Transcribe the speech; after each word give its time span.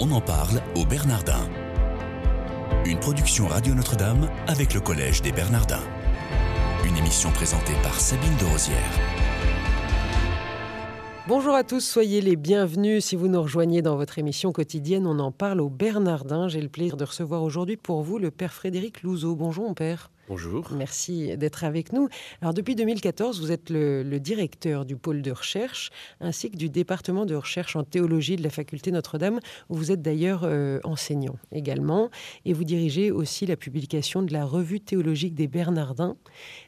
On 0.00 0.12
en 0.12 0.20
parle 0.20 0.62
au 0.76 0.86
Bernardin. 0.86 1.50
Une 2.86 3.00
production 3.00 3.48
Radio 3.48 3.74
Notre-Dame 3.74 4.30
avec 4.46 4.72
le 4.72 4.78
Collège 4.80 5.22
des 5.22 5.32
Bernardins. 5.32 5.82
Une 6.86 6.96
émission 6.96 7.32
présentée 7.32 7.72
par 7.82 7.98
Sabine 7.98 8.36
de 8.36 8.44
Rosière. 8.44 8.78
Bonjour 11.26 11.52
à 11.52 11.64
tous, 11.64 11.80
soyez 11.80 12.20
les 12.20 12.36
bienvenus. 12.36 13.06
Si 13.06 13.16
vous 13.16 13.26
nous 13.26 13.42
rejoignez 13.42 13.82
dans 13.82 13.96
votre 13.96 14.20
émission 14.20 14.52
quotidienne, 14.52 15.04
on 15.04 15.18
en 15.18 15.32
parle 15.32 15.60
au 15.60 15.68
Bernardin. 15.68 16.46
J'ai 16.46 16.60
le 16.60 16.68
plaisir 16.68 16.96
de 16.96 17.02
recevoir 17.02 17.42
aujourd'hui 17.42 17.76
pour 17.76 18.02
vous 18.02 18.18
le 18.18 18.30
père 18.30 18.52
Frédéric 18.52 19.02
Louzeau. 19.02 19.34
Bonjour 19.34 19.66
mon 19.66 19.74
père. 19.74 20.12
Bonjour. 20.28 20.68
Merci 20.76 21.38
d'être 21.38 21.64
avec 21.64 21.94
nous. 21.94 22.10
Alors 22.42 22.52
depuis 22.52 22.74
2014, 22.74 23.40
vous 23.40 23.50
êtes 23.50 23.70
le, 23.70 24.04
directeur 24.18 24.84
du 24.84 24.94
pôle 24.94 25.22
de 25.22 25.30
recherche 25.30 25.90
ainsi 26.20 26.50
que 26.50 26.56
du 26.58 26.68
département 26.68 27.24
de 27.24 27.34
recherche 27.34 27.76
en 27.76 27.82
théologie 27.82 28.36
de 28.36 28.42
la 28.42 28.50
faculté 28.50 28.92
Notre-Dame, 28.92 29.40
où 29.70 29.74
vous 29.74 29.90
êtes 29.90 30.02
d'ailleurs 30.02 30.42
euh, 30.44 30.80
enseignant 30.84 31.36
également, 31.50 32.10
et 32.44 32.52
vous 32.52 32.64
dirigez 32.64 33.10
aussi 33.10 33.46
la 33.46 33.56
publication 33.56 34.20
de 34.20 34.34
la 34.34 34.44
revue 34.44 34.80
théologique 34.80 35.34
des 35.34 35.48
Bernardins 35.48 36.16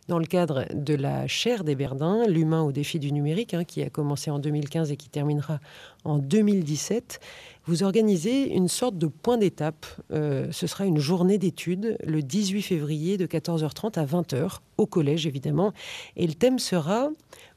dans 0.08 0.19
le 0.19 0.27
cadre 0.27 0.64
de 0.72 0.95
la 0.95 1.27
chaire 1.27 1.62
des 1.62 1.74
Bernardins, 1.74 2.27
l'humain 2.27 2.62
au 2.62 2.72
défi 2.72 2.98
du 2.98 3.12
numérique, 3.12 3.52
hein, 3.52 3.64
qui 3.64 3.83
a 3.83 3.91
commencé 3.91 4.30
en 4.30 4.38
2015 4.38 4.91
et 4.91 4.97
qui 4.97 5.11
terminera 5.11 5.61
en 6.05 6.16
2017 6.16 7.20
vous 7.66 7.83
organisez 7.83 8.52
une 8.52 8.69
sorte 8.69 8.98
de 8.98 9.06
point 9.06 9.36
d'étape. 9.36 9.86
Euh, 10.11 10.48
ce 10.50 10.66
sera 10.66 10.86
une 10.86 10.98
journée 10.98 11.38
d'études 11.38 11.97
le 12.05 12.22
18 12.22 12.62
février 12.62 13.16
de 13.16 13.27
14h30 13.56 13.98
à 13.98 14.04
20h 14.04 14.59
au 14.78 14.86
collège 14.86 15.27
évidemment. 15.27 15.72
Et 16.16 16.27
le 16.27 16.34
thème 16.34 16.58
sera 16.58 17.10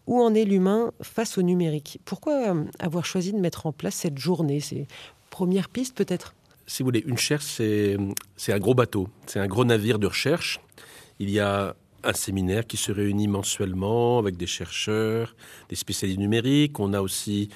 où 0.07 0.21
en 0.21 0.33
est 0.33 0.45
l'humain 0.45 0.91
face 1.01 1.37
au 1.37 1.41
numérique? 1.41 1.99
Pourquoi 2.05 2.53
euh, 2.53 2.63
avoir 2.79 3.05
choisi 3.05 3.31
de 3.31 3.39
mettre 3.39 3.65
en 3.65 3.71
place 3.71 3.95
cette 3.95 4.17
journée? 4.17 4.59
C'est 4.59 4.87
première 5.29 5.69
piste 5.69 5.95
peut-être? 5.95 6.33
Si 6.65 6.81
vous 6.81 6.87
voulez, 6.87 7.03
une 7.05 7.13
recherche, 7.13 7.43
c'est 7.45 7.97
un 8.47 8.59
gros 8.59 8.73
bateau, 8.73 9.09
c'est 9.25 9.39
un 9.39 9.47
gros 9.47 9.65
navire 9.65 9.99
de 9.99 10.07
recherche. 10.07 10.61
Il 11.19 11.29
y 11.29 11.39
a 11.39 11.75
un 12.03 12.13
séminaire 12.13 12.65
qui 12.67 12.77
se 12.77 12.91
réunit 12.91 13.27
mensuellement 13.27 14.17
avec 14.17 14.37
des 14.37 14.47
chercheurs, 14.47 15.35
des 15.69 15.75
spécialistes 15.75 16.19
numériques. 16.19 16.79
On 16.79 16.93
a 16.93 17.01
aussi 17.01 17.49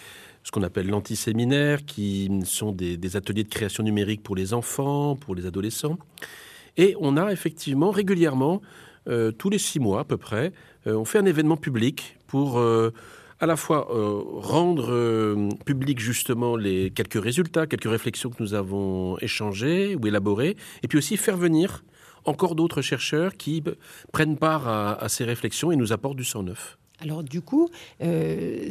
ce 0.44 0.52
qu'on 0.52 0.64
appelle 0.64 0.88
l'antiséminaire, 0.88 1.86
qui 1.86 2.30
sont 2.46 2.72
des, 2.72 3.16
ateliers 3.18 3.44
de 3.44 3.50
création 3.50 3.84
numérique 3.84 4.24
pour 4.24 4.36
les 4.36 4.54
enfants, 4.54 5.16
pour 5.16 5.36
les 5.36 5.46
adolescents. 5.46 5.98
Et 6.78 6.96
on 7.00 7.18
a 7.18 7.32
effectivement 7.32 7.92
régulièrement, 7.92 8.62
euh, 9.08 9.32
tous 9.32 9.50
les 9.50 9.58
six 9.58 9.80
mois 9.80 10.02
à 10.02 10.04
peu 10.04 10.18
près, 10.18 10.54
euh, 10.86 10.94
on 10.96 11.06
fait 11.06 11.18
un 11.18 11.26
événement 11.26 11.58
public 11.58 12.18
pour 12.28 12.60
euh, 12.60 12.94
à 13.40 13.46
la 13.46 13.56
fois 13.56 13.88
rendre 13.92 15.48
public 15.64 16.00
justement 16.00 16.56
les 16.56 16.90
quelques 16.90 17.22
résultats, 17.22 17.68
quelques 17.68 17.90
réflexions 17.90 18.32
que 18.32 18.42
nous 18.42 18.56
avons 18.56 19.20
échangées 19.20 19.96
ou 19.96 20.08
élaborées, 20.08 20.58
et 20.82 20.88
puis 20.88 20.98
aussi 20.98 21.18
faire 21.18 21.38
venir 21.38 21.84
encore 22.26 22.56
d'autres 22.56 22.82
chercheurs 22.82 23.38
qui 23.38 23.64
prennent 24.12 24.38
part 24.38 24.68
à, 24.68 24.94
à 24.94 25.08
ces 25.08 25.24
réflexions 25.24 25.72
et 25.72 25.76
nous 25.76 25.94
apportent 25.94 26.18
du 26.18 26.26
sang 26.26 26.42
neuf. 26.42 26.80
Alors 27.00 27.24
du 27.24 27.42
coup, 27.42 27.70
euh, 28.02 28.70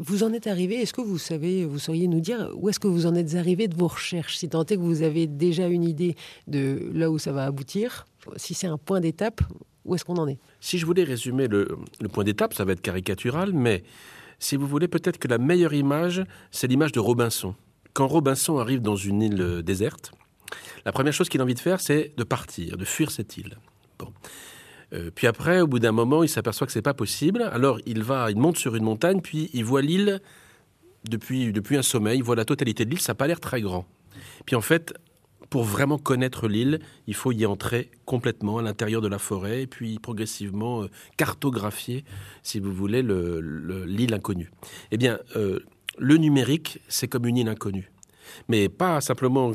vous 0.00 0.22
en 0.22 0.32
êtes 0.32 0.46
arrivé. 0.46 0.76
Est-ce 0.76 0.94
que 0.94 1.02
vous 1.02 1.18
savez, 1.18 1.64
vous 1.64 1.78
sauriez 1.78 2.08
nous 2.08 2.20
dire 2.20 2.50
où 2.54 2.68
est-ce 2.68 2.80
que 2.80 2.88
vous 2.88 3.06
en 3.06 3.14
êtes 3.14 3.34
arrivé 3.34 3.68
de 3.68 3.76
vos 3.76 3.88
recherches, 3.88 4.36
si 4.36 4.48
tant 4.48 4.64
est 4.64 4.76
que 4.76 4.80
vous 4.80 5.02
avez 5.02 5.26
déjà 5.26 5.68
une 5.68 5.84
idée 5.84 6.16
de 6.46 6.90
là 6.94 7.10
où 7.10 7.18
ça 7.18 7.32
va 7.32 7.44
aboutir, 7.44 8.06
si 8.36 8.54
c'est 8.54 8.66
un 8.66 8.78
point 8.78 9.00
d'étape, 9.00 9.42
où 9.84 9.94
est-ce 9.94 10.04
qu'on 10.04 10.16
en 10.16 10.28
est? 10.28 10.38
Si 10.60 10.78
je 10.78 10.86
voulais 10.86 11.04
résumer 11.04 11.46
le, 11.46 11.78
point 12.10 12.24
d'étape, 12.24 12.54
ça 12.54 12.64
va 12.64 12.72
être 12.72 12.80
caricatural, 12.80 13.52
mais 13.52 13.82
si 14.38 14.56
vous 14.56 14.66
voulez, 14.66 14.88
peut-être 14.88 15.18
que 15.18 15.28
la 15.28 15.38
meilleure 15.38 15.74
image, 15.74 16.24
c'est 16.50 16.68
l'image 16.68 16.92
de 16.92 17.00
Robinson. 17.00 17.54
Quand 17.92 18.06
Robinson 18.06 18.58
arrive 18.58 18.80
dans 18.80 18.96
une 18.96 19.22
île 19.22 19.62
déserte, 19.62 20.12
la 20.86 20.92
première 20.92 21.12
chose 21.12 21.28
qu'il 21.28 21.40
a 21.40 21.44
envie 21.44 21.54
de 21.54 21.60
faire, 21.60 21.80
c'est 21.80 22.12
de 22.16 22.24
partir, 22.24 22.76
de 22.76 22.84
fuir 22.84 23.10
cette 23.10 23.36
île. 23.36 23.58
Bon. 23.98 24.12
Euh, 24.92 25.10
puis 25.14 25.26
après, 25.26 25.60
au 25.60 25.66
bout 25.66 25.78
d'un 25.78 25.92
moment, 25.92 26.22
il 26.22 26.28
s'aperçoit 26.28 26.66
que 26.66 26.72
c'est 26.72 26.82
pas 26.82 26.94
possible. 26.94 27.42
Alors 27.52 27.78
il 27.86 28.02
va, 28.02 28.30
il 28.30 28.38
monte 28.38 28.56
sur 28.56 28.74
une 28.74 28.84
montagne, 28.84 29.20
puis 29.20 29.50
il 29.52 29.64
voit 29.64 29.82
l'île 29.82 30.20
depuis, 31.08 31.52
depuis 31.52 31.76
un 31.76 31.82
sommet. 31.82 32.16
Il 32.16 32.22
voit 32.22 32.36
la 32.36 32.44
totalité 32.44 32.84
de 32.84 32.90
l'île. 32.90 33.00
Ça 33.00 33.12
n'a 33.12 33.16
pas 33.16 33.26
l'air 33.26 33.40
très 33.40 33.60
grand. 33.60 33.86
Puis 34.46 34.56
en 34.56 34.60
fait, 34.60 34.94
pour 35.50 35.64
vraiment 35.64 35.98
connaître 35.98 36.48
l'île, 36.48 36.80
il 37.06 37.14
faut 37.14 37.32
y 37.32 37.46
entrer 37.46 37.90
complètement 38.04 38.58
à 38.58 38.62
l'intérieur 38.62 39.00
de 39.00 39.08
la 39.08 39.18
forêt 39.18 39.66
puis 39.66 39.98
progressivement 39.98 40.82
euh, 40.82 40.90
cartographier, 41.16 42.04
si 42.42 42.60
vous 42.60 42.72
voulez, 42.72 43.02
l'île 43.02 44.14
inconnue. 44.14 44.50
Eh 44.90 44.96
bien, 44.96 45.18
euh, 45.36 45.60
le 45.98 46.16
numérique, 46.16 46.80
c'est 46.88 47.08
comme 47.08 47.26
une 47.26 47.36
île 47.36 47.48
inconnue. 47.48 47.90
Mais 48.48 48.68
pas 48.68 49.00
simplement 49.00 49.52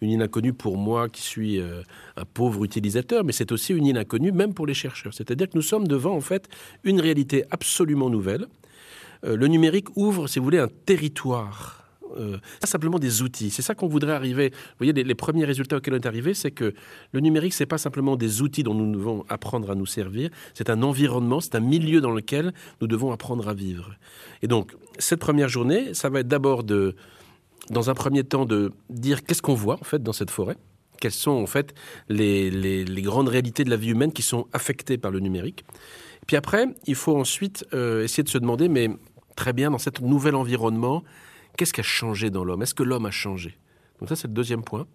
une 0.00 0.10
île 0.10 0.22
inconnue 0.22 0.52
pour 0.52 0.76
moi 0.76 1.08
qui 1.08 1.22
suis 1.22 1.60
euh, 1.60 1.82
un 2.16 2.24
pauvre 2.24 2.64
utilisateur, 2.64 3.24
mais 3.24 3.32
c'est 3.32 3.52
aussi 3.52 3.72
une 3.72 3.86
île 3.86 3.98
inconnue 3.98 4.32
même 4.32 4.54
pour 4.54 4.66
les 4.66 4.74
chercheurs. 4.74 5.14
C'est-à-dire 5.14 5.48
que 5.48 5.56
nous 5.56 5.62
sommes 5.62 5.86
devant 5.86 6.14
en 6.14 6.20
fait 6.20 6.48
une 6.84 7.00
réalité 7.00 7.44
absolument 7.50 8.10
nouvelle. 8.10 8.46
Euh, 9.24 9.36
le 9.36 9.46
numérique 9.46 9.96
ouvre, 9.96 10.26
si 10.26 10.38
vous 10.38 10.44
voulez, 10.44 10.58
un 10.58 10.68
territoire 10.86 11.80
euh, 12.18 12.38
pas 12.60 12.66
simplement 12.66 12.98
des 12.98 13.22
outils. 13.22 13.50
C'est 13.50 13.62
ça 13.62 13.74
qu'on 13.74 13.86
voudrait 13.86 14.12
arriver. 14.12 14.50
Vous 14.50 14.84
voyez, 14.84 14.92
les, 14.92 15.14
premiers 15.14 15.44
résultats 15.44 15.76
auxquels 15.76 15.94
on 15.94 15.98
est 15.98 16.06
arrivé, 16.06 16.34
c'est 16.34 16.50
que 16.50 16.74
le 17.12 17.20
numérique, 17.20 17.54
c'est 17.54 17.66
pas 17.66 17.78
simplement 17.78 18.16
des 18.16 18.42
outils 18.42 18.62
dont 18.62 18.74
nous 18.74 18.90
devons 18.92 19.24
apprendre 19.28 19.70
à 19.70 19.74
nous 19.74 19.86
servir. 19.86 20.30
C'est 20.54 20.70
un 20.70 20.82
environnement, 20.82 21.40
c'est 21.40 21.54
un 21.54 21.60
milieu 21.60 22.00
dans 22.00 22.10
lequel 22.10 22.52
nous 22.80 22.86
devons 22.86 23.12
apprendre 23.12 23.48
à 23.48 23.54
vivre. 23.54 23.94
Et 24.42 24.48
donc, 24.48 24.74
cette 24.98 25.20
première 25.20 25.48
journée, 25.48 25.94
ça 25.94 26.08
va 26.08 26.20
être 26.20 26.28
d'abord 26.28 26.64
de 26.64 26.94
dans 27.70 27.88
un 27.88 27.94
premier 27.94 28.24
temps, 28.24 28.44
de 28.44 28.72
dire 28.90 29.24
qu'est-ce 29.24 29.42
qu'on 29.42 29.54
voit 29.54 29.78
en 29.80 29.84
fait 29.84 30.02
dans 30.02 30.12
cette 30.12 30.30
forêt, 30.30 30.56
quelles 31.00 31.12
sont 31.12 31.30
en 31.30 31.46
fait 31.46 31.74
les, 32.08 32.84
grandes 32.98 33.28
réalités 33.28 33.64
de 33.64 33.70
la 33.70 33.76
vie 33.76 33.90
humaine 33.90 34.12
qui 34.12 34.22
sont 34.22 34.46
affectées 34.52 34.98
par 34.98 35.10
le 35.10 35.20
numérique. 35.20 35.64
puis 36.26 36.36
après, 36.36 36.66
il 36.86 36.94
faut 36.94 37.16
ensuite 37.16 37.64
euh, 37.72 38.04
essayer 38.04 38.22
de 38.22 38.28
se 38.28 38.38
demander, 38.38 38.68
mais 38.68 38.90
très 39.36 39.52
bien, 39.52 39.70
dans 39.70 39.78
cet 39.78 40.00
nouvel 40.00 40.34
environnement, 40.34 41.02
qu'est-ce 41.56 41.72
qui 41.72 41.80
a 41.80 41.84
changé 41.84 42.30
dans 42.30 42.44
l'homme? 42.44 42.62
Est-ce 42.62 42.74
que 42.74 42.82
l'homme 42.82 43.06
a 43.06 43.10
changé? 43.10 43.56
Donc 43.98 44.08
ça, 44.08 44.16
c'est 44.16 44.28
le 44.28 44.34
deuxième 44.34 44.62
point. 44.62 44.86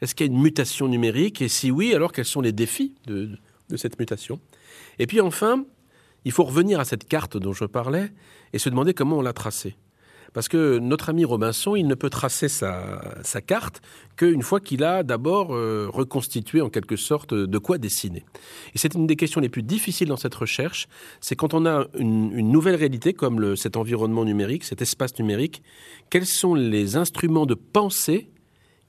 Est-ce 0.00 0.14
qu'il 0.14 0.26
y 0.26 0.28
a 0.28 0.32
une 0.32 0.40
mutation 0.40 0.88
numérique? 0.88 1.40
Et 1.40 1.48
si 1.48 1.70
oui, 1.70 1.94
alors 1.94 2.12
quels 2.12 2.26
sont 2.26 2.42
les 2.42 2.52
défis 2.52 2.94
de, 3.06 3.30
de 3.70 3.76
cette 3.76 3.98
mutation? 3.98 4.40
Et 4.98 5.06
puis 5.06 5.20
enfin, 5.20 5.64
il 6.24 6.32
faut 6.32 6.44
revenir 6.44 6.80
à 6.80 6.84
cette 6.84 7.08
carte 7.08 7.36
dont 7.36 7.52
je 7.52 7.64
parlais 7.64 8.12
et 8.52 8.58
se 8.58 8.68
demander 8.68 8.94
comment 8.94 9.18
on 9.18 9.22
l'a 9.22 9.32
tracée. 9.32 9.76
Parce 10.36 10.48
que 10.48 10.78
notre 10.78 11.08
ami 11.08 11.24
Robinson, 11.24 11.76
il 11.76 11.86
ne 11.86 11.94
peut 11.94 12.10
tracer 12.10 12.48
sa, 12.48 13.00
carte 13.46 13.80
qu'une 14.16 14.42
fois 14.42 14.60
qu'il 14.60 14.84
a 14.84 15.02
d'abord 15.02 15.54
euh, 15.54 15.88
reconstitué 15.90 16.60
en 16.60 16.68
quelque 16.68 16.96
sorte 16.96 17.32
de 17.32 17.56
quoi 17.58 17.78
dessiner. 17.78 18.22
Et 18.74 18.78
c'est 18.78 18.92
une 18.92 19.06
des 19.06 19.16
questions 19.16 19.40
les 19.40 19.48
plus 19.48 19.62
difficiles 19.62 20.08
dans 20.08 20.18
cette 20.18 20.34
recherche, 20.34 20.88
c'est 21.22 21.36
quand 21.36 21.54
on 21.54 21.64
a 21.64 21.86
une, 21.98 22.50
nouvelle 22.50 22.74
réalité 22.74 23.14
comme 23.14 23.56
cet 23.56 23.78
environnement 23.78 24.26
numérique, 24.26 24.64
cet 24.64 24.82
espace 24.82 25.18
numérique, 25.18 25.62
quels 26.10 26.26
sont 26.26 26.54
les 26.54 26.96
instruments 26.96 27.46
de 27.46 27.54
pensée 27.54 28.28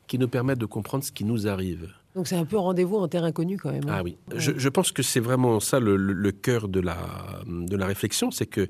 qui 0.07 0.19
nous 0.19 0.27
permettent 0.27 0.59
de 0.59 0.65
comprendre 0.65 1.05
ce 1.05 1.13
qui 1.13 1.23
nous 1.23 1.47
arrive? 1.47 1.93
Donc 2.17 2.27
c'est 2.27 2.35
un 2.35 2.45
peu 2.45 2.57
rendez-vous 2.57 2.97
en 2.97 3.07
terre 3.07 3.23
inconnue 3.23 3.57
quand 3.57 3.71
même. 3.71 3.87
Hein. 3.87 3.97
Ah 3.99 4.03
oui, 4.03 4.17
je, 4.35 4.69
pense 4.69 4.91
que 4.91 5.03
c'est 5.03 5.19
vraiment 5.19 5.59
ça 5.59 5.79
le, 5.79 6.31
cœur 6.31 6.67
de 6.67 6.79
la, 6.79 6.97
de 7.45 7.77
la 7.77 7.85
réflexion, 7.85 8.31
c'est 8.31 8.47
que 8.47 8.67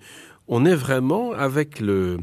on 0.50 0.66
est 0.66 0.76
vraiment 0.76 1.32
avec 1.32 1.80
le, 1.80 2.18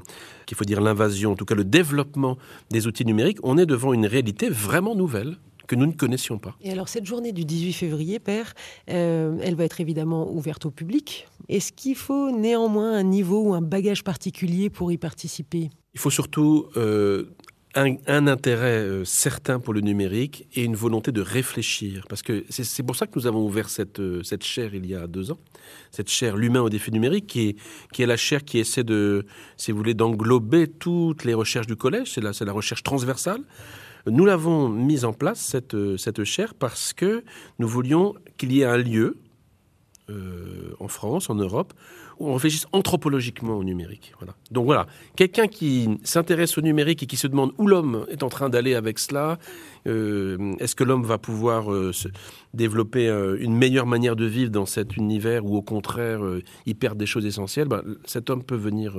qu'il 0.47 0.57
faut 0.57 0.65
dire 0.65 0.83
l'invasion, 0.83 1.33
en 1.33 1.35
tout 1.35 1.47
cas 1.47 1.55
le 1.55 1.65
développement 1.65 2.37
des 2.71 2.87
outils 2.87 3.07
numériques, 3.07 3.39
on 3.43 3.57
est 3.57 3.65
devant 3.65 3.95
une 3.95 4.07
réalité 4.07 4.51
vraiment 4.51 4.95
nouvelle 4.95 5.39
que 5.67 5.77
nous 5.77 5.87
ne 5.87 5.93
connaissions 5.93 6.39
pas. 6.39 6.55
Et 6.61 6.71
alors 6.71 6.91
cette 6.91 7.07
journée 7.07 7.33
du 7.33 7.47
18 7.47 7.73
février, 7.73 8.19
Père, 8.19 8.53
euh, 8.91 9.39
elle 9.43 9.55
va 9.55 9.65
être 9.65 9.81
évidemment 9.81 10.31
ouverte 10.31 10.67
au 10.67 10.71
public. 10.71 11.27
Est-ce 11.49 11.73
qu'il 11.73 11.97
faut 11.97 12.31
néanmoins 12.31 12.93
un 12.93 13.03
niveau 13.03 13.49
ou 13.49 13.55
un 13.55 13.63
bagage 13.63 14.05
particulier 14.05 14.69
pour 14.69 14.93
y 14.93 14.99
participer? 14.99 15.71
Il 15.95 16.01
faut 16.01 16.11
surtout 16.11 16.67
euh, 16.77 17.31
un, 17.75 18.27
intérêt 18.27 18.79
euh, 18.79 19.05
certain 19.05 19.59
pour 19.59 19.75
le 19.75 19.81
numérique 19.81 20.47
et 20.55 20.63
une 20.63 20.77
volonté 20.77 21.13
de 21.13 21.21
réfléchir. 21.21 22.05
Parce 22.09 22.23
que 22.23 22.45
c'est 22.49 22.83
pour 22.83 22.97
ça 22.97 23.07
que 23.07 23.19
nous 23.19 23.27
avons 23.27 23.45
ouvert 23.45 23.69
cette, 23.69 24.01
euh, 24.01 24.23
cette 24.23 24.45
chaire 24.45 24.75
il 24.75 24.87
y 24.87 24.95
a 24.95 25.07
deux 25.07 25.31
ans. 25.31 25.39
Cette 25.91 26.09
chaire, 26.09 26.37
l'humain 26.37 26.61
au 26.61 26.71
défi 26.71 26.91
numérique, 26.93 27.27
qui 27.27 27.49
est, 27.49 27.57
qui 27.93 28.03
est 28.03 28.07
la 28.07 28.17
chaire 28.17 28.45
qui 28.45 28.59
essaie 28.59 28.85
de, 28.85 29.27
si 29.57 29.73
vous 29.73 29.79
voulez, 29.79 29.95
d'englober 29.95 30.69
toutes 30.69 31.25
les 31.25 31.35
recherches 31.35 31.67
du 31.67 31.77
collège. 31.77 32.13
C'est 32.13 32.21
la, 32.21 32.33
la 32.41 32.53
recherche 32.53 32.83
transversale. 32.83 33.41
Nous 34.07 34.27
l'avons 34.27 34.69
mise 34.69 35.05
en 35.05 35.15
place, 35.15 35.41
cette, 35.41 35.75
euh, 35.75 35.97
cette 35.97 36.25
chaire, 36.25 36.55
parce 36.55 36.93
que 36.93 37.25
nous 37.59 37.69
voulions 37.69 38.15
qu'il 38.37 38.53
y 38.53 38.61
ait 38.61 38.67
un 38.67 38.77
lieu 38.77 39.17
euh, 40.11 40.75
en 40.81 40.89
France, 40.89 41.31
en 41.31 41.35
Europe, 41.35 41.73
où 42.19 42.29
on 42.29 42.35
réfléchisse 42.35 42.67
anthropologiquement 42.73 43.57
au 43.57 43.65
numérique. 43.65 44.13
Voilà. 44.19 44.35
Donc 44.51 44.67
voilà, 44.67 44.87
quelqu'un 45.17 45.47
qui 45.47 45.99
s'intéresse 46.03 46.59
au 46.59 46.61
numérique 46.61 47.03
et 47.03 47.07
qui 47.07 47.17
se 47.17 47.27
demande 47.27 47.53
où 47.57 47.67
l'homme 47.67 48.07
est 48.11 48.23
en 48.23 48.29
train 48.29 48.51
d'aller 48.51 48.75
avec 48.75 48.99
cela, 48.99 49.39
euh, 49.87 50.55
est-ce 50.59 50.75
que 50.75 50.85
l'homme 50.85 51.05
va 51.05 51.19
pouvoir 51.19 51.73
euh, 51.73 51.93
se 51.93 52.09
développer 52.53 53.09
une 53.41 53.57
meilleure 53.57 53.87
manière 53.87 54.15
de 54.15 54.27
vivre 54.27 54.51
dans 54.51 54.67
cet 54.67 54.97
univers 54.97 55.45
ou 55.45 55.57
au 55.57 55.63
contraire 55.63 56.21
il 56.67 56.77
perd 56.77 56.99
des 56.99 57.07
choses 57.07 57.27
essentielles, 57.27 57.69
ben, 57.69 57.83
cet 58.05 58.31
homme 58.31 58.45
peut 58.45 58.57
venir 58.57 58.95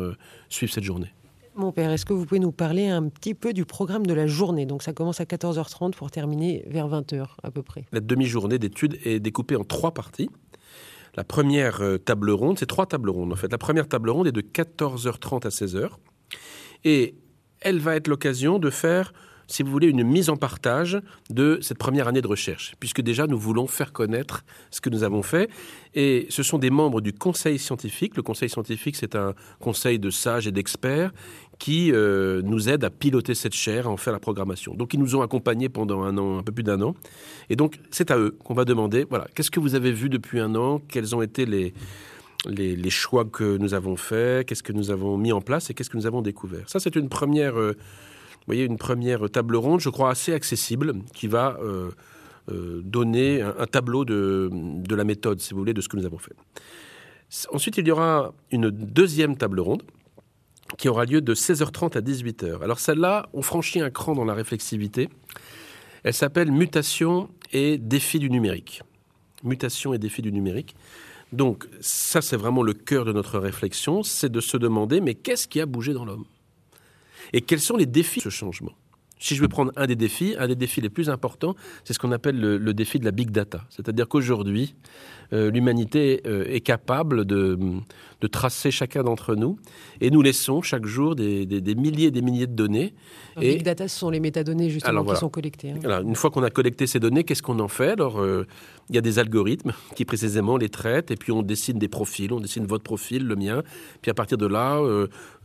suivre 0.50 0.74
cette 0.74 0.84
journée. 0.84 1.14
Mon 1.58 1.72
père, 1.72 1.90
est-ce 1.92 2.06
que 2.06 2.12
vous 2.12 2.26
pouvez 2.26 2.42
nous 2.42 2.52
parler 2.52 2.88
un 2.88 3.08
petit 3.08 3.34
peu 3.34 3.54
du 3.54 3.64
programme 3.64 4.06
de 4.06 4.14
la 4.14 4.28
journée? 4.28 4.66
Donc 4.66 4.84
ça 4.84 4.92
commence 4.92 5.22
à 5.22 5.24
14h30 5.24 5.94
pour 5.94 6.12
terminer 6.12 6.66
vers 6.68 6.90
20h 6.90 7.28
à 7.44 7.50
peu 7.50 7.64
près. 7.64 7.86
La 7.94 8.02
demi-journée 8.02 8.60
d'études 8.60 9.00
est 9.06 9.22
découpée 9.22 9.56
en 9.56 9.64
trois 9.64 9.94
parties. 9.94 10.30
La 11.16 11.24
première 11.24 11.82
euh, 11.82 11.98
table 11.98 12.32
ronde, 12.32 12.60
c'est 12.60 12.66
trois 12.66 12.86
tables 12.86 13.10
rondes 13.10 13.32
en 13.32 13.36
fait. 13.36 13.52
La 13.52 13.58
première 13.58 13.88
table 13.88 14.10
ronde 14.10 14.28
est 14.28 14.32
de 14.32 14.42
14h30 14.42 15.46
à 15.46 15.50
16h. 15.50 15.90
Et 16.84 17.16
elle 17.62 17.80
va 17.80 17.96
être 17.96 18.08
l'occasion 18.08 18.60
de 18.60 18.70
faire 18.70 19.14
si 19.48 19.64
vous 19.64 19.72
voulez, 19.72 19.88
une 19.88 20.04
mise 20.04 20.30
en 20.30 20.38
partage 20.38 21.00
de 21.30 21.60
cette 21.62 21.78
première 21.78 22.08
année 22.08 22.22
de 22.22 22.28
recherche, 22.28 22.74
puisque 22.80 23.02
déjà 23.02 23.28
nous 23.28 23.38
voulons 23.38 23.68
faire 23.68 23.94
connaître 23.94 24.44
ce 24.72 24.82
que 24.82 24.90
nous 24.90 25.04
avons 25.04 25.22
fait. 25.22 25.50
Et 25.94 26.26
ce 26.30 26.44
sont 26.44 26.58
des 26.58 26.70
membres 26.70 27.02
du 27.02 27.14
conseil 27.14 27.60
scientifique. 27.60 28.16
Le 28.18 28.24
conseil 28.24 28.50
scientifique, 28.50 28.96
c'est 28.96 29.16
un 29.16 29.34
conseil 29.60 30.00
de 30.00 30.10
sages 30.10 30.48
et 30.48 30.52
d'experts 30.52 31.12
qui 31.60 31.92
euh, 31.92 32.42
nous 32.44 32.70
aide 32.70 32.84
à 32.84 32.90
piloter 32.90 33.34
cette 33.34 33.54
chaire, 33.54 33.88
à 33.88 33.90
en 33.90 33.98
faire 33.98 34.14
la 34.14 34.20
programmation. 34.20 34.74
Donc 34.74 34.94
ils 34.94 35.00
nous 35.00 35.16
ont 35.16 35.22
accompagnés 35.22 35.70
pendant 35.70 36.04
un 36.04 36.18
an, 36.18 36.40
un 36.40 36.44
peu 36.44 36.52
plus 36.52 36.64
d'un 36.64 36.82
an. 36.82 36.96
Et 37.50 37.56
donc 37.56 37.80
c'est 37.92 38.12
à 38.12 38.18
eux 38.18 38.38
qu'on 38.44 38.54
va 38.54 38.66
demander, 38.66 39.06
voilà, 39.10 39.28
qu'est-ce 39.34 39.52
que 39.52 39.60
vous 39.60 39.76
avez 39.76 39.92
vu 39.92 40.10
depuis 40.10 40.40
un 40.40 40.56
an? 40.56 40.82
Quels 40.88 41.16
ont 41.16 41.22
été 41.22 41.46
les, 41.46 41.74
les, 42.48 42.90
choix 42.90 43.26
que 43.26 43.58
nous 43.58 43.74
avons 43.74 43.96
faits? 43.96 44.48
Qu'est-ce 44.48 44.64
que 44.64 44.74
nous 44.74 44.92
avons 44.92 45.18
mis 45.18 45.32
en 45.32 45.42
place? 45.42 45.70
Et 45.70 45.74
qu'est-ce 45.74 45.90
que 45.90 45.98
nous 45.98 46.08
avons 46.08 46.22
découvert? 46.22 46.70
Ça, 46.70 46.80
c'est 46.80 46.96
une 46.96 47.10
première... 47.10 47.58
Euh, 47.58 47.76
voyez, 48.48 48.66
une 48.66 48.78
première 48.78 49.28
table 49.32 49.56
ronde, 49.56 49.80
je 49.80 49.90
crois, 49.90 50.12
assez 50.12 50.32
accessible, 50.32 50.94
qui 51.16 51.26
va 51.26 51.58
euh, 51.64 51.90
donner 52.84 53.42
un, 53.42 53.66
tableau 53.66 54.06
de, 54.06 54.52
de, 54.52 54.96
la 54.96 55.04
méthode, 55.04 55.40
si 55.40 55.54
vous 55.56 55.60
voulez, 55.60 55.74
de 55.74 55.82
ce 55.82 55.90
que 55.90 55.98
nous 55.98 56.06
avons 56.06 56.20
fait. 56.20 56.36
Ensuite, 57.52 57.78
il 57.78 57.88
y 57.88 57.92
aura 57.92 58.34
une 58.52 58.70
deuxième 58.70 59.36
table 59.36 59.60
ronde 59.60 59.82
qui 60.78 60.90
aura 60.90 61.06
lieu 61.06 61.22
de 61.22 61.34
16h30 61.34 61.98
à 61.98 62.02
18h. 62.02 62.62
Alors 62.64 62.80
celle-là, 62.80 63.30
on 63.34 63.42
franchit 63.42 63.82
un 63.82 63.90
cran 63.90 64.14
dans 64.14 64.26
la 64.26 64.34
réflexivité. 64.34 65.10
Elle 66.04 66.14
s'appelle 66.14 66.52
Mutation 66.52 67.30
et 67.52 67.78
défis 67.78 68.20
du 68.20 68.30
numérique. 68.30 68.82
Mutation 69.44 69.94
et 69.94 69.98
défis 69.98 70.22
du 70.22 70.32
numérique. 70.32 70.76
Donc 71.32 71.68
ça, 71.82 72.22
c'est 72.22 72.38
vraiment 72.38 72.64
le 72.64 72.74
cœur 72.74 73.06
de 73.06 73.12
notre 73.12 73.40
réflexion, 73.40 74.04
c'est 74.04 74.32
de 74.32 74.40
se 74.40 74.58
demander, 74.58 75.02
mais 75.02 75.16
qu'est-ce 75.16 75.48
qui 75.48 75.60
a 75.60 75.66
bougé 75.66 75.94
dans 75.94 76.06
l'homme? 76.06 76.26
Et 77.34 77.42
quels 77.42 77.60
sont 77.60 77.76
les 77.76 77.86
défis 77.86 78.20
de 78.20 78.26
ce 78.26 78.30
changement? 78.30 78.74
Si 79.20 79.36
je 79.36 79.42
veux 79.42 79.48
prendre 79.48 79.72
un 79.76 79.88
des 79.88 79.96
défis, 79.96 80.36
un 80.38 80.48
des 80.48 80.56
défis 80.56 80.82
les 80.82 80.90
plus 80.90 81.10
importants, 81.10 81.56
c'est 81.84 81.94
ce 81.94 82.00
qu'on 82.00 82.12
appelle 82.12 82.40
le, 82.40 82.74
défi 82.74 83.00
de 83.00 83.06
la 83.06 83.12
big 83.12 83.32
data. 83.32 83.64
C'est-à-dire 83.70 84.08
qu'aujourd'hui, 84.08 84.76
euh, 85.34 85.50
l'humanité 85.50 86.22
euh, 86.28 86.46
est 86.48 86.62
capable 86.62 87.26
de, 87.26 87.58
de 88.22 88.28
tracer 88.28 88.72
chacun 88.72 89.04
d'entre 89.04 89.36
nous 89.36 89.58
et 90.02 90.12
nous 90.12 90.22
laissons 90.22 90.62
chaque 90.62 90.86
jour 90.86 91.16
des, 91.16 91.46
des, 91.46 91.76
milliers 91.76 92.08
et 92.08 92.12
des 92.12 92.22
milliers 92.22 92.48
de 92.48 92.54
données. 92.54 92.94
et 93.42 93.56
big 93.56 93.64
data, 93.64 93.88
ce 93.88 93.98
sont 93.98 94.10
les 94.10 94.20
métadonnées 94.20 94.70
justement 94.70 95.04
qui 95.06 95.16
sont 95.16 95.30
collectées. 95.30 95.72
Hein. 95.72 95.80
Alors, 95.84 96.02
une 96.02 96.16
fois 96.16 96.30
qu'on 96.30 96.44
a 96.44 96.50
collecté 96.50 96.86
ces 96.86 97.00
données, 97.00 97.24
qu'est-ce 97.24 97.42
qu'on 97.44 97.60
en 97.60 97.68
fait? 97.68 97.92
Alors, 97.92 98.20
euh, 98.20 98.46
il 98.90 98.96
y 98.96 98.98
a 98.98 99.02
des 99.02 99.20
algorithmes 99.20 99.74
qui 99.96 100.06
précisément 100.06 100.58
les 100.58 100.70
traitent 100.70 101.12
et 101.12 101.16
puis 101.16 101.32
on 101.32 101.42
dessine 101.42 101.80
des 101.80 101.88
profils, 101.88 102.32
on 102.32 102.40
dessine 102.40 102.66
votre 102.66 102.84
profil, 102.84 103.26
le 103.26 103.36
mien, 103.36 103.64
puis 104.02 104.12
à 104.12 104.14
partir 104.14 104.38
de 104.38 104.46
là, 104.46 104.80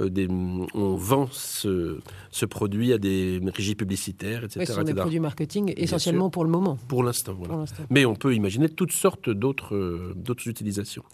des, 0.01 0.29
on 0.29 0.95
vend 0.95 1.29
ce, 1.33 1.99
ce, 2.31 2.47
produit 2.47 2.93
à 2.93 2.99
des 2.99 3.41
régies 3.55 3.75
publicitaires, 3.75 4.45
etc. 4.45 4.67
ce 4.67 4.73
sont 4.75 4.83
des 4.83 4.95
produits 4.95 5.21
marketing 5.21 5.73
essentiellement 5.77 6.31
pour 6.31 6.45
le 6.45 6.51
moment. 6.51 6.79
Pour 6.89 7.03
l'instant, 7.03 7.35
voilà. 7.39 7.65
Mais 7.89 8.05
on 8.05 8.15
peut 8.15 8.35
imaginer 8.35 8.69
toutes 8.69 8.93
sortes 8.93 9.31
d'autres 9.31 10.13
d'autres 10.15 10.47
utilisations. 10.49 11.05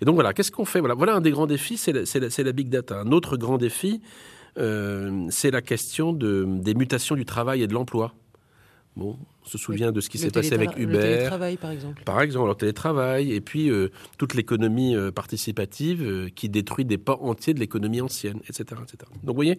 Et 0.00 0.04
donc 0.04 0.14
voilà, 0.14 0.32
qu'est-ce 0.32 0.52
qu'on 0.52 0.64
fait? 0.64 0.80
Voilà, 0.80 0.94
voilà 0.94 1.14
un 1.14 1.20
des 1.20 1.30
grands 1.30 1.46
défis, 1.46 1.76
c'est 1.76 1.92
la, 1.92 2.52
big 2.52 2.68
data. 2.68 3.00
Un 3.00 3.12
autre 3.12 3.36
grand 3.36 3.58
défi, 3.58 4.00
euh, 4.58 5.26
c'est 5.30 5.50
la 5.50 5.62
question 5.62 6.12
de, 6.12 6.46
des 6.60 6.74
mutations 6.74 7.14
du 7.14 7.24
travail 7.24 7.62
et 7.62 7.66
de 7.66 7.74
l'emploi. 7.74 8.14
Bon, 8.96 9.18
on 9.44 9.48
se 9.48 9.58
souvient 9.58 9.90
de 9.90 10.00
ce 10.00 10.08
qui 10.08 10.18
s'est 10.18 10.30
passé 10.30 10.54
avec 10.54 10.76
Uber. 10.76 10.92
Le 10.92 11.00
télétravail, 11.00 11.56
par 11.56 11.70
exemple. 11.72 12.02
Par 12.04 12.20
exemple, 12.20 12.48
le 12.48 12.54
télétravail, 12.54 13.32
et 13.32 13.40
puis 13.40 13.68
euh, 13.68 13.90
toute 14.18 14.34
l'économie 14.34 14.94
euh, 14.94 15.10
participative 15.10 16.30
qui 16.34 16.48
détruit 16.48 16.84
des 16.84 16.98
pans 16.98 17.18
entiers 17.20 17.54
de 17.54 17.60
l'économie 17.60 18.00
ancienne, 18.00 18.38
etc., 18.48 18.80
etc. 18.82 19.10
Donc, 19.24 19.34
vous 19.34 19.34
voyez, 19.34 19.58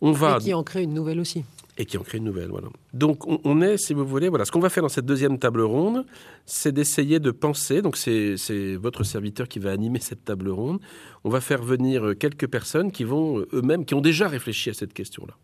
on 0.00 0.12
va... 0.12 0.38
Et 0.40 0.44
qui 0.44 0.54
en 0.54 0.64
crée 0.64 0.82
une 0.82 0.94
nouvelle 0.94 1.20
aussi 1.20 1.44
et 1.76 1.86
qui 1.86 1.98
en 1.98 2.02
crée 2.02 2.18
une 2.18 2.24
nouvelle. 2.24 2.50
Voilà. 2.50 2.68
Donc 2.92 3.26
on, 3.26 3.60
est, 3.60 3.76
si 3.76 3.94
vous 3.94 4.06
voulez, 4.06 4.28
voilà, 4.28 4.44
ce 4.44 4.52
qu'on 4.52 4.60
va 4.60 4.68
faire 4.68 4.82
dans 4.82 4.88
cette 4.88 5.06
deuxième 5.06 5.38
table 5.38 5.62
ronde, 5.62 6.04
c'est 6.46 6.72
d'essayer 6.72 7.18
de 7.18 7.30
penser. 7.30 7.82
Donc 7.82 7.96
c'est 7.96 8.76
votre 8.76 9.04
serviteur 9.04 9.48
qui 9.48 9.58
va 9.58 9.72
animer 9.72 9.98
cette 9.98 10.24
table 10.24 10.50
ronde. 10.50 10.78
On 11.24 11.30
va 11.30 11.40
faire 11.40 11.62
venir 11.62 12.06
euh, 12.06 12.14
quelques 12.14 12.46
personnes 12.46 12.92
qui 12.92 13.04
vont 13.04 13.40
euh, 13.40 13.48
eux-mêmes, 13.52 13.84
qui 13.84 13.94
ont 13.94 14.00
déjà 14.00 14.28
réfléchi 14.28 14.70
à 14.70 14.74
cette 14.74 14.92
question-là. 14.92 15.34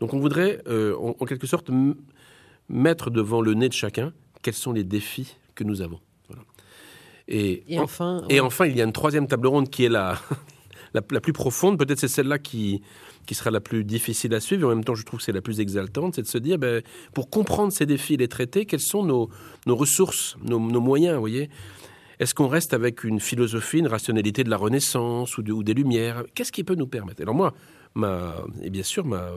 Donc 0.00 0.14
on 0.14 0.18
voudrait, 0.18 0.60
euh, 0.68 0.94
en, 0.96 1.24
quelque 1.24 1.46
sorte, 1.46 1.70
mettre 2.68 3.10
devant 3.10 3.40
le 3.40 3.54
nez 3.54 3.68
de 3.68 3.74
chacun 3.74 4.12
quels 4.42 4.54
sont 4.54 4.72
les 4.72 4.84
défis 4.84 5.36
que 5.54 5.64
nous 5.64 5.80
avons. 5.82 6.00
Et, 7.26 7.64
enfin, 7.78 8.22
et 8.28 8.40
enfin, 8.40 8.66
il 8.66 8.76
y 8.76 8.82
a 8.82 8.84
une 8.84 8.92
troisième 8.92 9.26
table 9.26 9.46
ronde 9.46 9.70
qui 9.70 9.84
est 9.84 9.88
la, 9.88 10.20
la, 10.94 11.00
la 11.10 11.20
plus 11.20 11.32
profonde. 11.32 11.78
Peut-être 11.78 11.98
c'est 11.98 12.08
celle-là 12.08 12.38
qui 12.38 12.82
qui 13.26 13.34
sera 13.34 13.50
la 13.50 13.60
plus 13.60 13.84
difficile 13.84 14.34
à 14.34 14.40
suivre, 14.40 14.62
et 14.62 14.66
en 14.66 14.74
même 14.74 14.84
temps 14.84 14.94
je 14.94 15.04
trouve 15.04 15.18
que 15.18 15.24
c'est 15.24 15.32
la 15.32 15.40
plus 15.40 15.60
exaltante, 15.60 16.14
c'est 16.14 16.22
de 16.22 16.26
se 16.26 16.38
dire, 16.38 16.58
ben, 16.58 16.82
pour 17.12 17.30
comprendre 17.30 17.72
ces 17.72 17.86
défis 17.86 18.14
et 18.14 18.16
les 18.16 18.28
traiter, 18.28 18.66
quelles 18.66 18.80
sont 18.80 19.02
nos, 19.02 19.30
nos 19.66 19.76
ressources, 19.76 20.36
nos, 20.42 20.58
nos 20.58 20.80
moyens, 20.80 21.14
vous 21.14 21.20
voyez? 21.20 21.50
Est-ce 22.20 22.34
qu'on 22.34 22.48
reste 22.48 22.74
avec 22.74 23.02
une 23.02 23.18
philosophie, 23.18 23.78
une 23.78 23.88
rationalité 23.88 24.44
de 24.44 24.50
la 24.50 24.56
Renaissance 24.56 25.36
ou, 25.36 25.42
ou 25.42 25.62
des 25.64 25.74
Lumières? 25.74 26.22
Qu'est-ce 26.34 26.52
qui 26.52 26.62
peut 26.62 26.76
nous 26.76 26.86
permettre? 26.86 27.22
Alors 27.22 27.34
moi, 27.34 27.54
ma, 27.94 28.34
et 28.62 28.70
bien 28.70 28.82
sûr, 28.82 29.04
ma, 29.04 29.30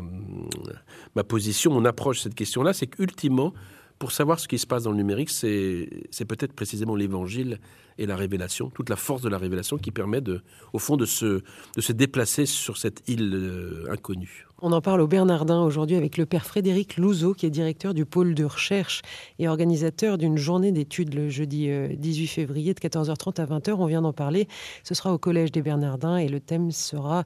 ma 1.16 1.24
position, 1.24 1.72
mon 1.72 1.86
approche 1.86 2.18
de 2.18 2.22
cette 2.24 2.36
question-là, 2.36 2.74
c'est 2.74 2.88
qu'ultimement, 2.88 3.54
pour 4.00 4.12
savoir 4.12 4.40
ce 4.40 4.48
qui 4.48 4.60
se 4.60 4.68
passe 4.68 4.84
dans 4.84 4.92
le 4.92 4.98
numérique, 4.98 5.30
c'est 5.30 6.26
peut-être 6.28 6.54
précisément 6.54 6.96
l'évangile 6.96 7.60
et 7.98 8.06
la 8.06 8.16
révélation, 8.16 8.70
toute 8.70 8.90
la 8.90 8.96
force 8.96 9.22
de 9.22 9.30
la 9.30 9.38
révélation 9.38 9.78
qui 9.78 9.92
permet, 9.92 10.22
de, 10.22 10.42
au 10.74 10.80
fond, 10.80 10.98
de 10.98 11.06
se, 11.06 11.42
de 11.76 11.82
se 11.82 11.92
déplacer 11.94 12.46
sur 12.46 12.78
cette 12.78 13.08
île 13.08 13.34
euh, 13.34 13.92
inconnue. 13.92 14.46
On 14.60 14.72
en 14.72 14.82
parle 14.82 15.02
au 15.02 15.08
Bernardin 15.08 15.62
aujourd'hui 15.62 15.96
avec 15.98 16.18
le 16.18 16.26
père 16.26 16.44
Frédéric 16.44 16.98
Louzeau, 16.98 17.36
qui 17.36 17.46
est 17.46 17.52
directeur 17.52 17.94
du 17.94 18.06
pôle 18.06 18.34
de 18.34 18.44
recherche 18.44 19.04
et 19.38 19.48
organisateur 19.48 20.18
d'une 20.18 20.36
journée 20.36 20.72
d'études 20.72 21.14
le 21.14 21.30
jeudi 21.30 21.70
18 21.96 22.24
euh, 22.24 22.28
février 22.28 22.74
de 22.74 22.80
14h30 22.80 23.40
à 23.40 23.46
20h. 23.46 23.74
On 23.78 23.86
vient 23.86 24.02
d'en 24.02 24.14
parler. 24.14 24.48
Ce 24.84 24.96
sera 24.96 25.14
au 25.14 25.20
Collège 25.20 25.52
des 25.52 25.62
Bernardins 25.62 26.18
et 26.18 26.28
le 26.28 26.40
thème 26.40 26.72
sera 26.72 27.24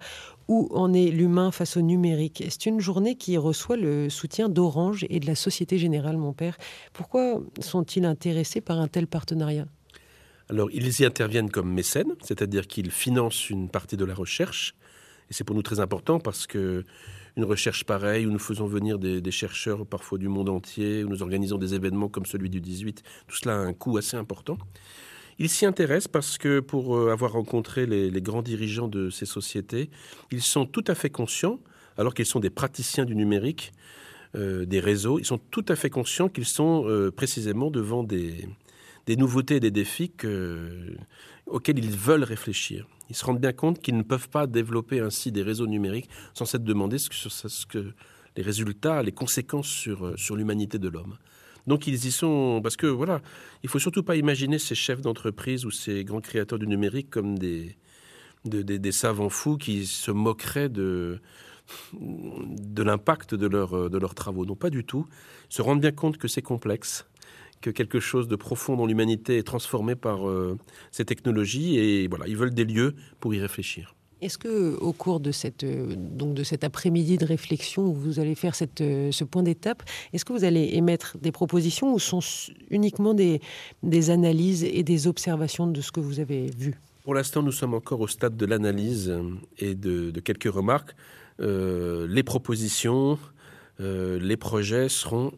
Où 0.49 0.67
en 0.73 0.91
est 0.91 1.07
l'humain 1.07 1.51
face 1.51 1.77
au 1.77 1.81
numérique? 1.81 2.43
C'est 2.49 2.65
une 2.65 2.81
journée 2.81 3.15
qui 3.15 3.37
reçoit 3.37 3.77
le 3.77 4.09
soutien 4.09 4.49
d'Orange 4.49 5.05
et 5.09 5.21
de 5.21 5.25
la 5.25 5.35
Société 5.35 5.77
Générale, 5.77 6.17
mon 6.17 6.33
père. 6.33 6.57
Pourquoi 6.91 7.41
sont-ils 7.61 8.03
intéressés 8.03 8.59
par 8.59 8.77
un 8.77 8.89
tel 8.89 9.07
partenariat? 9.07 9.67
Alors, 10.50 10.69
ils 10.73 11.00
y 11.00 11.05
interviennent 11.05 11.50
comme 11.50 11.71
mécènes, 11.71 12.13
c'est-à-dire 12.23 12.67
qu'ils 12.67 12.91
financent 12.91 13.50
une 13.50 13.69
partie 13.69 13.95
de 13.95 14.03
la 14.03 14.15
recherche. 14.15 14.75
Et 15.29 15.33
c'est 15.33 15.45
pour 15.45 15.55
nous 15.55 15.61
très 15.61 15.79
important 15.79 16.19
parce 16.19 16.45
que 16.45 16.83
une 17.38 17.43
recherche 17.43 17.83
pareille, 17.83 18.25
où 18.25 18.31
nous 18.31 18.39
faisons 18.39 18.65
venir 18.65 19.00
des, 19.00 19.31
chercheurs 19.31 19.85
parfois 19.85 20.17
du 20.17 20.27
monde 20.27 20.50
entier, 20.50 21.03
où 21.03 21.09
nous 21.09 21.21
organisons 21.21 21.57
des 21.57 21.73
événements 21.73 22.09
comme 22.09 22.25
celui 22.25 22.50
du 22.50 22.59
18, 22.59 23.03
tout 23.27 23.35
cela 23.35 23.55
a 23.55 23.59
un 23.59 23.73
coût 23.73 23.97
assez 23.97 24.17
important. 24.17 24.57
Ils 25.39 25.50
s'y 25.50 25.65
intéressent 25.65 26.09
parce 26.09 26.38
que 26.38 26.59
pour 26.59 26.97
euh, 26.97 27.11
avoir 27.11 27.31
rencontré 27.31 27.85
les, 27.85 28.21
grands 28.21 28.41
dirigeants 28.41 28.88
de 28.88 29.09
ces 29.09 29.25
sociétés, 29.25 29.89
ils 30.31 30.41
sont 30.41 30.65
tout 30.65 30.83
à 30.88 30.95
fait 30.95 31.09
conscients, 31.09 31.59
alors 31.97 32.13
qu'ils 32.13 32.25
sont 32.25 32.39
des 32.39 32.50
praticiens 32.50 33.05
du 33.05 33.15
numérique, 33.15 33.71
euh, 34.35 34.65
des 34.65 34.79
réseaux, 34.79 35.19
ils 35.19 35.25
sont 35.25 35.39
tout 35.39 35.65
à 35.67 35.75
fait 35.75 35.89
conscients 35.89 36.29
qu'ils 36.29 36.45
sont 36.45 36.85
euh, 36.88 37.11
précisément 37.11 37.71
devant 37.71 38.03
des, 38.03 38.47
des 39.05 39.15
nouveautés 39.15 39.58
et 39.58 39.60
des 39.60 39.72
défis 39.72 40.12
auxquels 41.48 41.79
ils 41.79 41.91
veulent 41.91 42.24
réfléchir. 42.24 42.88
Ils 43.10 43.15
se 43.15 43.25
rendent 43.25 43.41
bien 43.41 43.53
compte 43.53 43.79
qu'ils 43.81 43.98
ne 43.98 44.03
peuvent 44.03 44.29
pas 44.29 44.48
développer 44.48 45.00
ainsi 45.00 45.31
des 45.31 45.43
réseaux 45.43 45.67
numériques 45.67 46.10
sans 46.34 46.46
s'être 46.46 46.63
demandé 46.63 46.98
ce 46.98 47.65
que, 47.65 47.93
les 48.38 48.43
résultats, 48.43 49.03
les 49.03 49.12
conséquences 49.12 49.67
sur, 49.67 50.17
sur 50.17 50.36
l'humanité 50.36 50.79
de 50.79 50.88
l'homme. 50.88 51.17
Donc 51.67 51.88
ils 51.88 52.05
y 52.05 52.12
sont 52.12 52.60
parce 52.63 52.75
que 52.75 52.88
voilà, 52.88 53.22
il 53.63 53.70
faut 53.70 53.79
surtout 53.79 54.03
pas 54.03 54.15
imaginer 54.15 54.60
ces 54.60 54.75
chefs 54.75 55.01
d'entreprise 55.01 55.65
ou 55.65 55.72
ces 55.72 56.03
grands 56.03 56.22
créateurs 56.22 56.60
du 56.60 56.67
numérique 56.67 57.10
comme 57.10 57.38
des, 57.38 57.75
savants 58.91 59.29
fous 59.29 59.58
qui 59.58 59.86
se 59.86 60.12
moqueraient 60.12 60.70
de, 60.70 61.20
de 61.93 62.84
l'impact 62.84 63.36
de, 63.36 63.48
leur, 63.48 63.89
de 63.89 63.98
leurs 63.98 64.15
travaux. 64.15 64.46
Non, 64.46 64.55
pas 64.55 64.70
du 64.70 64.84
tout. 64.84 65.05
Ils 65.50 65.55
se 65.55 65.62
rendent 65.62 65.81
bien 65.81 65.91
compte 65.91 66.17
que 66.17 66.27
c'est 66.27 66.41
complexe, 66.41 67.05
que 67.62 67.70
quelque 67.70 68.00
chose 68.00 68.27
de 68.27 68.36
profond 68.36 68.75
dans 68.75 68.86
l'humanité 68.86 69.38
est 69.38 69.44
transformé 69.44 69.96
par 69.96 70.27
euh, 70.27 70.58
ces 70.91 71.06
technologies 71.06 71.77
et 71.77 72.08
voilà, 72.08 72.27
ils 72.27 72.36
veulent 72.36 72.53
des 72.53 72.65
lieux 72.65 72.96
pour 73.20 73.34
y 73.34 73.39
réfléchir. 73.39 73.96
Est-ce 74.22 74.38
que 74.38 74.75
au 74.77 74.94
cours 74.94 75.20
de 75.20 75.32
cette 75.32 75.63
euh, 75.63 75.96
donc 75.96 76.34
de 76.34 76.44
cet 76.44 76.63
après-midi 76.63 77.18
de 77.18 77.25
réflexion 77.25 77.88
où 77.88 77.94
vous 77.94 78.20
allez 78.20 78.36
faire 78.36 78.53
cette, 78.53 78.82
euh, 78.82 79.12
ce 79.12 79.24
point 79.24 79.44
d'étape, 79.44 79.84
est-ce 80.13 80.25
que 80.25 80.34
vous 80.34 80.44
allez 80.44 80.72
émettre 80.74 81.18
des 81.20 81.32
propositions 81.32 81.94
ou 81.94 82.00
sont 82.00 82.20
uniquement 82.70 83.13
des, 83.13 83.41
des 83.84 84.10
analyses 84.10 84.63
et 84.63 84.84
des 84.84 85.08
observations 85.08 85.68
de 85.68 85.82
ce 85.82 85.91
que 85.91 86.00
vous 86.00 86.20
avez 86.20 86.51
vu? 86.58 86.75
Pour 87.03 87.15
l'instant, 87.15 87.41
nous 87.41 87.51
sommes 87.51 87.74
encore 87.74 88.00
au 88.00 88.08
stade 88.08 88.38
de 88.38 88.46
l'analyse 88.46 89.12
et 89.58 89.74
de, 89.74 90.12
de 90.12 90.20
quelques 90.20 90.53
remarques. 90.53 90.96
les 91.39 92.24
propositions, 92.24 93.18
les 93.80 94.38
projets 94.38 94.88
seront 94.88 95.32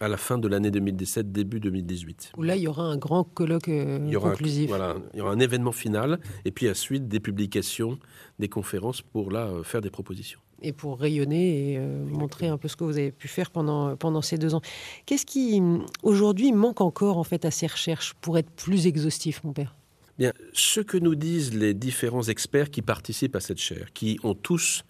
à 0.00 0.08
la 0.08 0.16
fin 0.16 0.38
de 0.38 0.48
l'année 0.48 0.70
2017, 0.70 1.32
début 1.32 1.60
2018. 1.60 2.32
Où 2.36 2.42
là, 2.42 2.56
il 2.56 2.62
y 2.62 2.68
aura 2.68 2.84
un 2.84 2.96
grand 2.96 3.24
colloque 3.24 3.68
il 3.68 4.08
y 4.08 4.16
aura 4.16 4.30
conclusif. 4.30 4.68
voilà, 4.68 4.96
il 5.12 5.18
y 5.18 5.22
aura 5.22 5.32
un 5.32 5.40
événement 5.40 5.72
final, 5.72 6.18
et 6.44 6.50
puis 6.50 6.68
à 6.68 6.74
suite 6.74 7.08
des 7.08 7.20
publications, 7.20 7.98
des 8.38 8.48
conférences 8.48 9.02
pour 9.02 9.30
là 9.30 9.50
faire 9.64 9.80
des 9.80 9.90
propositions 9.90 10.40
et 10.62 10.72
pour 10.72 10.98
rayonner 10.98 11.72
et 11.72 11.78
euh, 11.78 12.04
montrer 12.06 12.48
un 12.48 12.56
peu 12.56 12.68
ce 12.68 12.76
que 12.76 12.84
vous 12.84 12.96
avez 12.96 13.12
pu 13.12 13.28
faire 13.28 13.50
pendant, 13.50 13.96
pendant 13.96 14.22
ces 14.22 14.38
deux 14.38 14.54
ans. 14.54 14.62
Qu'est-ce 15.06 15.26
qui, 15.26 15.60
aujourd'hui, 16.02 16.52
manque 16.52 16.80
encore 16.80 17.18
en 17.18 17.24
fait 17.24 17.44
à 17.44 17.50
ces 17.50 17.66
recherches 17.66 18.14
pour 18.20 18.38
être 18.38 18.50
plus 18.50 18.86
exhaustif, 18.86 19.42
mon 19.44 19.52
père? 19.52 19.74
Bien, 20.18 20.32
ce 20.52 20.80
que 20.80 20.98
nous 20.98 21.14
disent 21.14 21.54
les 21.54 21.74
différents 21.74 22.22
experts 22.22 22.70
qui 22.70 22.82
participent 22.82 23.36
à 23.36 23.40
cette 23.40 23.58
chaire, 23.58 23.92
qui 23.92 24.18
ont 24.22 24.34
tous 24.34 24.84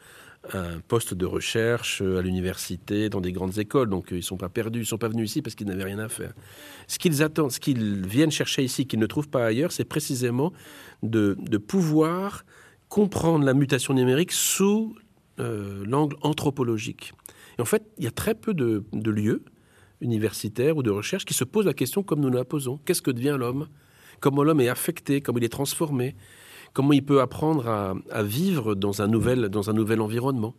un 0.52 0.80
poste 0.80 1.14
de 1.14 1.24
recherche 1.24 2.02
à 2.02 2.20
l'université, 2.20 3.08
dans 3.08 3.20
des 3.20 3.32
grandes 3.32 3.58
écoles, 3.58 3.88
donc 3.88 4.08
ils 4.10 4.16
ne 4.16 4.20
sont 4.22 4.36
pas 4.36 4.48
perdus, 4.48 4.80
ils 4.80 4.82
ne 4.82 4.86
sont 4.86 4.98
pas 4.98 5.08
venus 5.08 5.30
ici 5.30 5.42
parce 5.42 5.54
qu'ils 5.54 5.68
n'avaient 5.68 5.84
rien 5.84 6.00
à 6.00 6.08
faire. 6.08 6.32
Ce 6.88 6.98
qu'ils 6.98 7.22
attendent, 7.22 7.52
ce 7.52 7.60
qu'ils 7.60 8.06
viennent 8.06 8.32
chercher 8.32 8.64
ici, 8.64 8.86
qu'ils 8.86 8.98
ne 8.98 9.06
trouvent 9.06 9.28
pas 9.28 9.46
ailleurs, 9.46 9.70
c'est 9.70 9.84
précisément 9.84 10.52
de, 11.02 11.36
de 11.38 11.58
pouvoir 11.58 12.44
comprendre 12.88 13.44
la 13.46 13.54
mutation 13.54 13.94
numérique 13.94 14.32
sous 14.32 14.94
euh, 15.40 15.82
l'angle 15.86 16.16
anthropologique. 16.20 17.14
Et 17.58 17.62
en 17.62 17.64
fait, 17.64 17.82
il 17.96 18.04
y 18.04 18.06
a 18.06 18.10
très 18.10 18.34
peu 18.34 18.52
de, 18.52 18.84
lieux 18.92 19.42
universitaires 20.02 20.76
ou 20.76 20.82
de 20.82 20.90
recherche 20.90 21.24
qui 21.24 21.32
se 21.32 21.44
posent 21.44 21.64
la 21.64 21.72
question 21.72 22.02
comme 22.02 22.20
nous 22.20 22.28
la 22.28 22.44
posons. 22.44 22.78
Qu'est-ce 22.84 23.00
que 23.00 23.10
devient 23.10 23.36
l'homme? 23.38 23.68
Comment 24.20 24.42
l'homme 24.42 24.60
est 24.60 24.68
affecté? 24.68 25.22
Comment 25.22 25.38
il 25.38 25.44
est 25.44 25.48
transformé? 25.48 26.14
Comment 26.72 26.92
il 26.92 27.04
peut 27.04 27.20
apprendre 27.20 27.68
à, 28.10 28.22
vivre 28.22 28.74
dans 28.74 29.02
un 29.02 29.08
nouvel, 29.08 29.48
dans 29.48 29.68
un 29.68 29.74
nouvel 29.74 30.00
environnement 30.00 30.54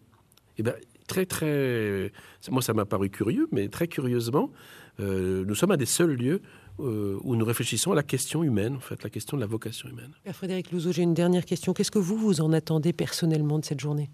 Eh 0.58 0.64
bien, 0.64 0.74
très, 1.08 1.26
très... 1.26 2.12
Moi, 2.52 2.62
ça 2.62 2.74
m'a 2.74 2.86
paru 2.86 3.10
curieux, 3.10 3.48
mais 3.52 3.68
très 3.68 3.88
curieusement, 3.88 4.52
euh, 5.00 5.44
nous 5.46 5.56
sommes 5.56 5.72
à 5.72 5.78
des 5.78 5.88
seuls 5.88 6.14
lieux 6.14 6.42
euh, 6.80 7.18
où 7.24 7.36
nous 7.36 7.46
réfléchissons 7.46 7.94
à 7.94 7.96
la 7.96 8.04
question 8.04 8.44
humaine, 8.44 8.76
en 8.76 8.80
fait, 8.80 9.02
la 9.04 9.10
question 9.10 9.38
de 9.38 9.42
la 9.42 9.48
vocation 9.48 9.90
humaine. 9.90 10.12
Frédéric 10.32 10.72
Louzeau, 10.72 10.92
j'ai 10.92 11.02
une 11.02 11.16
dernière 11.16 11.46
question. 11.46 11.74
Qu'est-ce 11.74 11.92
que 11.92 12.00
vous, 12.00 12.18
vous 12.18 12.42
en 12.42 12.54
attendez 12.54 12.94
personnellement 12.94 13.58
de 13.58 13.66
cette 13.66 13.80
journée? 13.80 14.12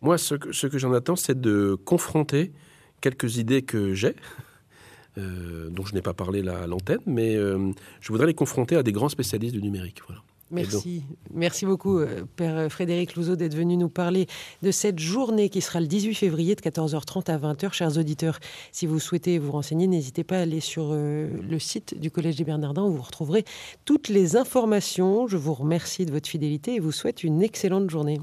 Moi, 0.00 0.18
ce 0.18 0.36
que, 0.36 0.78
j'en 0.78 0.92
attends, 0.92 1.16
c'est 1.16 1.40
de 1.40 1.76
confronter 1.84 2.52
quelques 3.00 3.38
idées 3.38 3.62
que 3.62 3.92
j'ai, 3.92 4.14
euh, 5.18 5.68
dont 5.70 5.84
je 5.84 5.94
n'ai 5.94 6.02
pas 6.02 6.14
parlé 6.14 6.42
là 6.42 6.60
à 6.62 6.66
l'antenne, 6.68 7.00
mais 7.06 7.34
je 7.34 8.12
voudrais 8.12 8.28
les 8.28 8.34
confronter 8.34 8.76
à 8.76 8.84
des 8.84 8.92
grands 8.92 9.08
spécialistes 9.08 9.54
du 9.56 9.62
numérique. 9.62 10.00
Voilà. 10.06 10.22
Merci. 10.50 11.02
Merci 11.32 11.66
beaucoup, 11.66 11.98
euh, 11.98 12.24
Père 12.36 12.70
Frédéric 12.70 13.14
Louzeau, 13.16 13.36
d'être 13.36 13.54
venu 13.54 13.76
nous 13.76 13.88
parler 13.88 14.26
de 14.62 14.70
cette 14.70 14.98
journée 14.98 15.48
qui 15.50 15.60
sera 15.60 15.80
le 15.80 15.86
18 15.86 16.14
février 16.14 16.54
de 16.54 16.60
14h30 16.60 17.30
à 17.30 17.38
20h. 17.38 17.72
Chers 17.72 17.98
auditeurs, 17.98 18.38
si 18.72 18.86
vous 18.86 18.98
souhaitez 18.98 19.38
vous 19.38 19.52
renseigner, 19.52 19.86
n'hésitez 19.86 20.24
pas 20.24 20.38
à 20.38 20.42
aller 20.42 20.60
sur 20.60 20.92
le 20.92 21.58
site 21.58 21.98
du 21.98 22.10
Collège 22.10 22.36
des 22.36 22.44
Bernardins 22.44 22.84
où 22.84 22.92
vous 22.92 23.02
retrouverez 23.02 23.44
toutes 23.84 24.08
les 24.08 24.36
informations. 24.36 25.26
Je 25.26 25.36
vous 25.36 25.54
remercie 25.54 26.06
de 26.06 26.12
votre 26.12 26.28
fidélité 26.28 26.76
et 26.76 26.80
vous 26.80 26.92
souhaite 26.92 27.24
une 27.24 27.42
excellente 27.42 27.90
journée. 27.90 28.18